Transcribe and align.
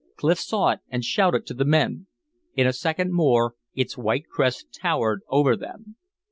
Clif 0.15 0.39
saw 0.39 0.69
it, 0.71 0.79
and 0.89 1.05
shouted 1.05 1.45
to 1.45 1.53
the 1.53 1.63
men. 1.63 2.07
In 2.55 2.65
a 2.65 2.73
second 2.73 3.13
more 3.13 3.53
its 3.75 3.99
white 3.99 4.27
crest 4.29 4.75
towered 4.81 5.21
over 5.29 5.55
them. 5.55 5.95